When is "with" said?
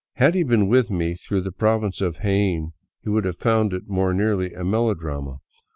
0.67-0.89